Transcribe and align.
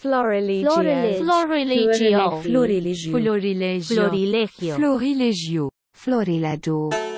Florilegio. 0.00 0.70
Florilegio. 0.70 2.40
Florilegio. 2.40 3.10
Florilegio. 3.10 4.74
Florilegio. 4.74 5.70
Florilegio. 5.92 7.09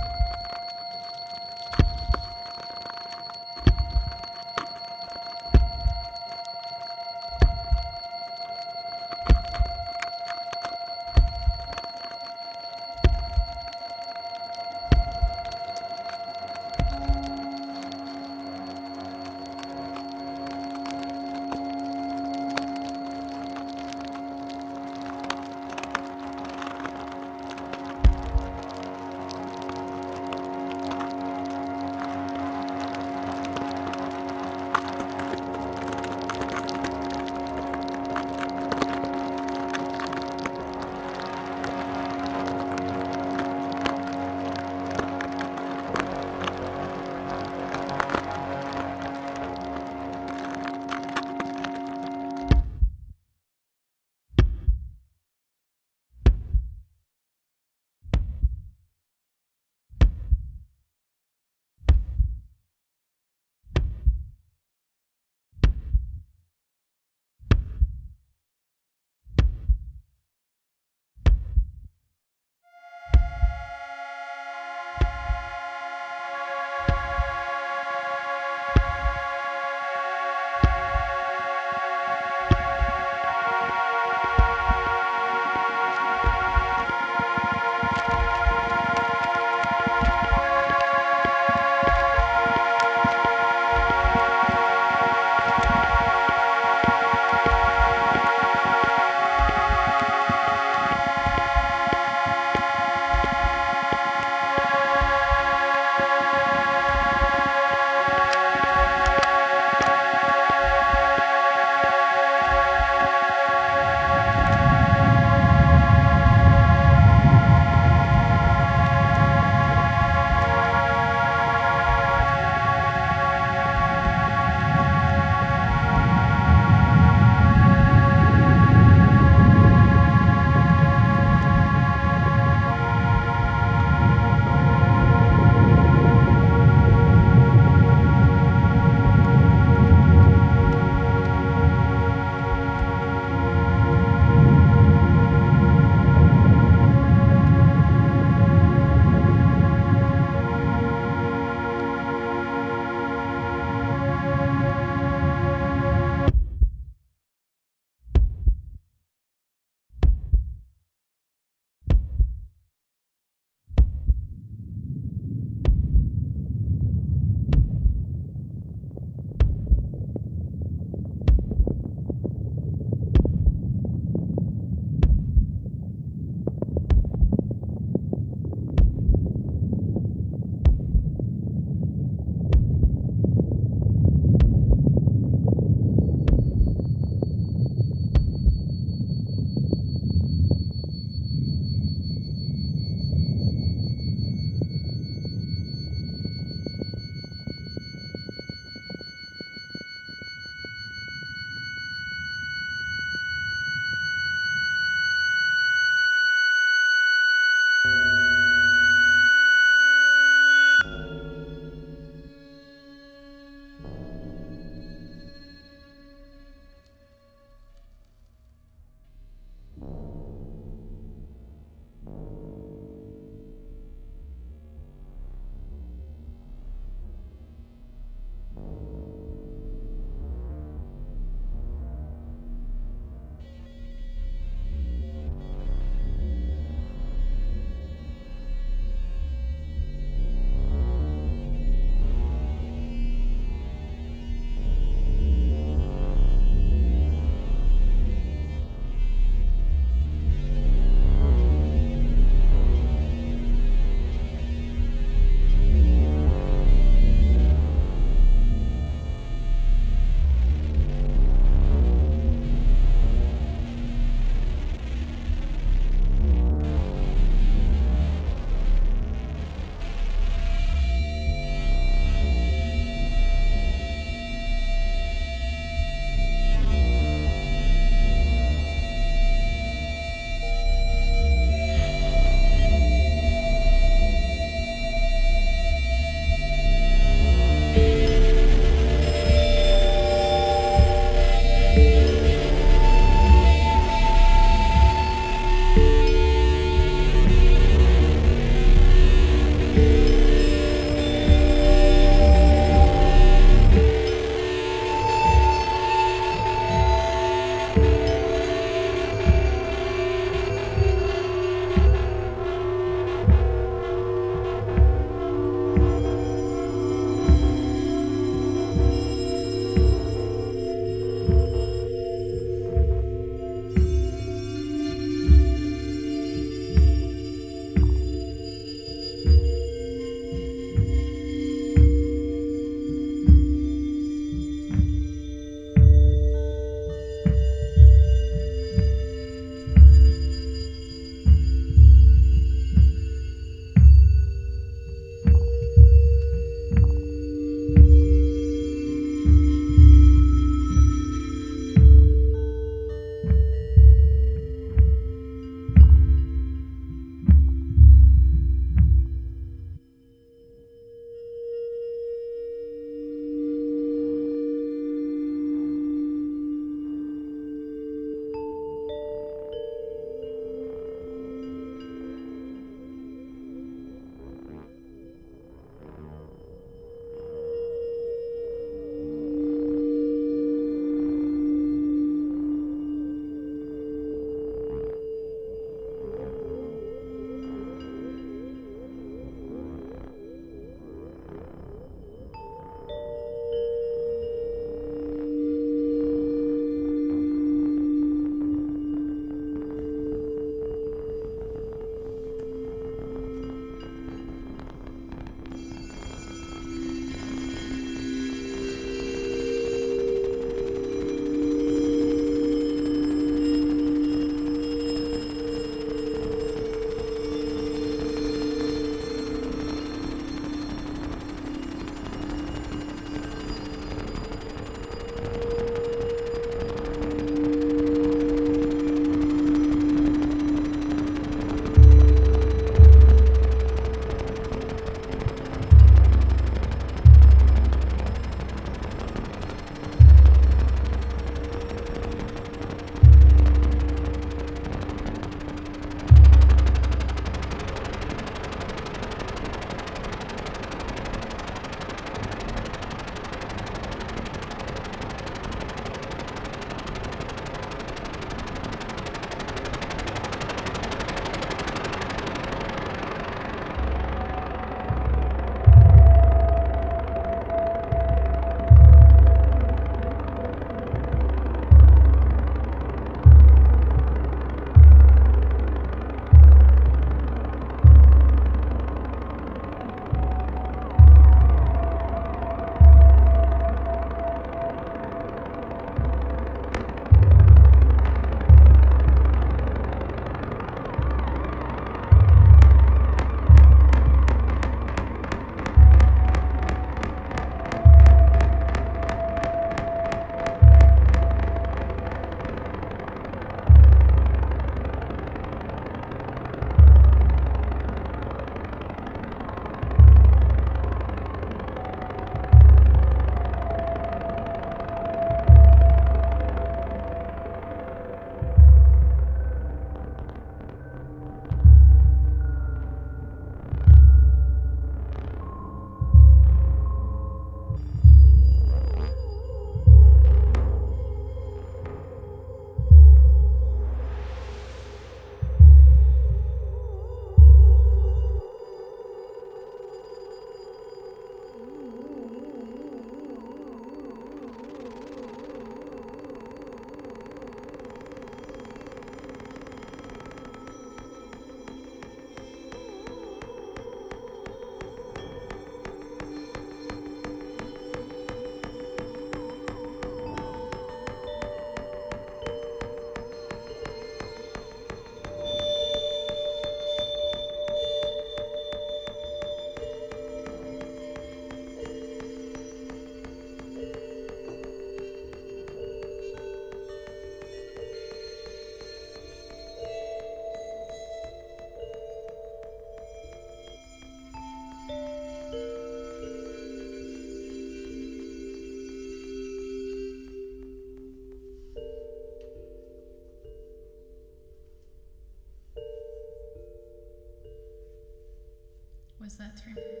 That 599.41 599.57
three? 599.57 600.00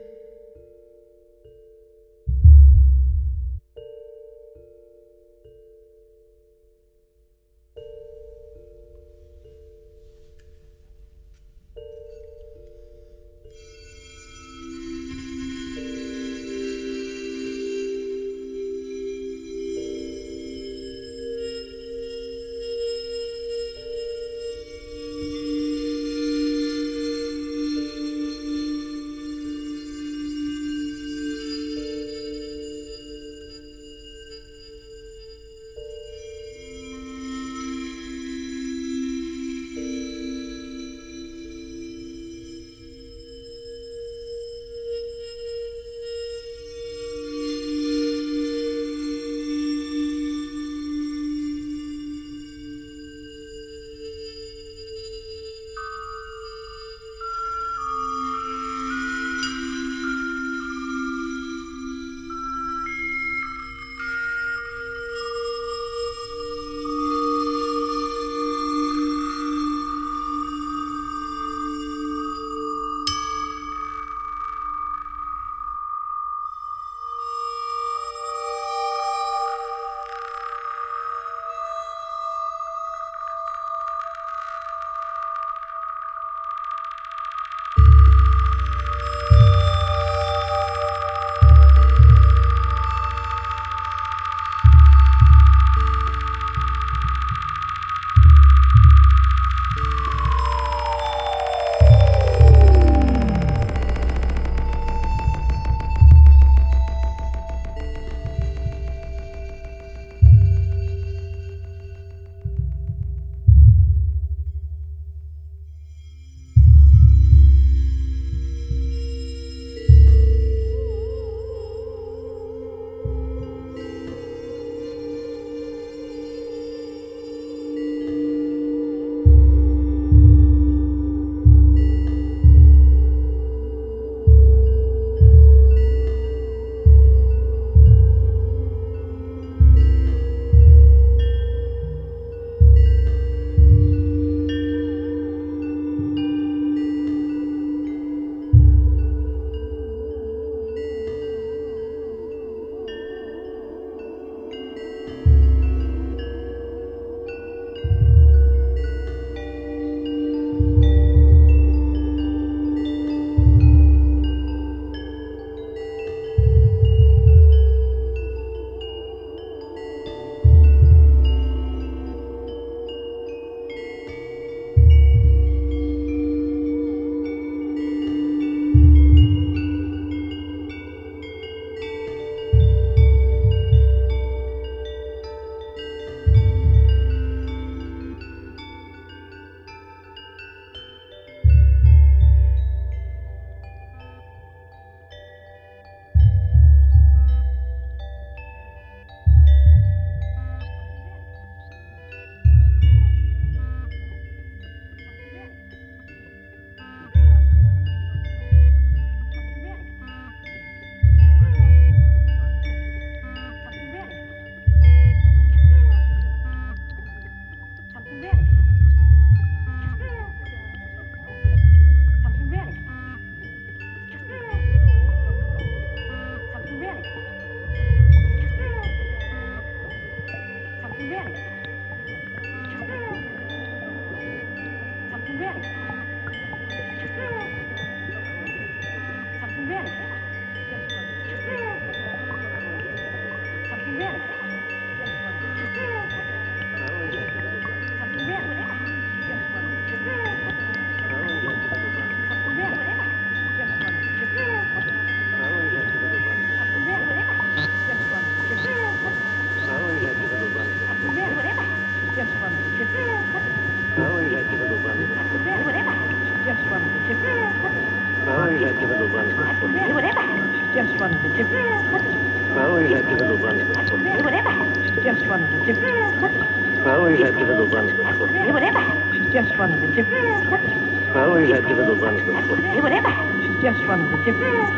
Just 283.61 283.87
one 283.87 284.01
of 284.01 284.09
the 284.09 284.17
different 284.25 284.73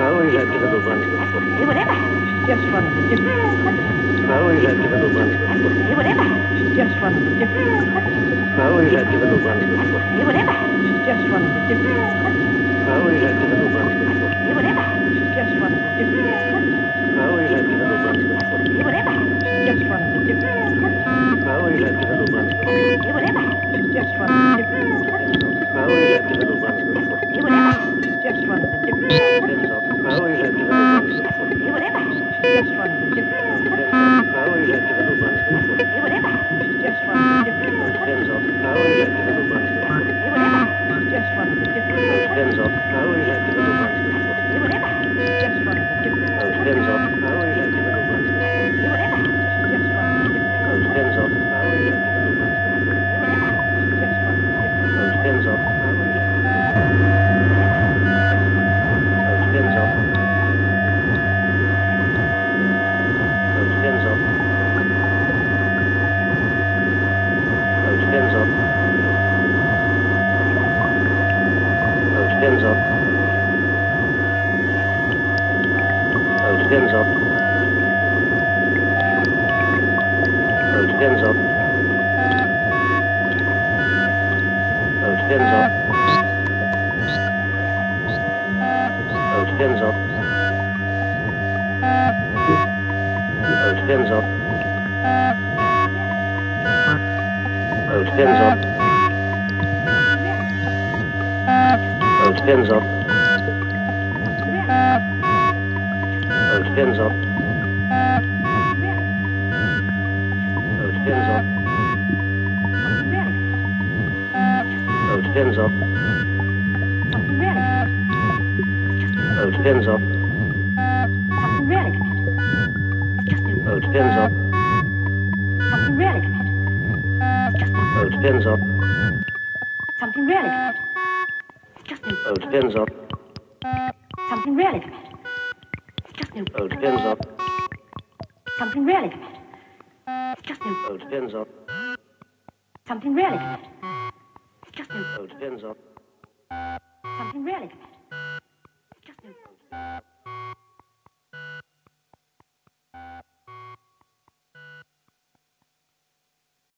I 0.00 0.08
always 0.08 0.32
had 0.34 0.50
difficult 0.50 0.84
ones 0.86 1.04
before. 1.04 1.42
whatever. 1.66 1.92
Just 2.48 2.72
one 2.72 2.86
of 2.86 2.94
the 2.96 3.02
different 3.14 4.30
I 4.30 4.38
always 4.40 4.64
had 4.64 4.80
difficult 4.80 5.12
ones 5.12 5.36
before. 5.36 5.96
whatever. 5.96 6.24
Just 6.74 7.00
one 7.02 7.14
of 7.16 7.24
the 7.24 7.30
different 7.36 8.58
I 8.58 8.66
always 8.68 8.92
had 8.94 9.10
difficult 9.10 9.42
ones 9.42 9.64
before. 9.68 10.00
whatever. 10.24 10.56
Just 11.04 11.30
one 11.30 11.44
of 11.44 11.52
the 11.52 11.60
different 11.68 12.88
I 12.88 12.96
always 12.96 13.20
had 13.20 13.38
difficult 13.38 13.72
ones 13.72 13.95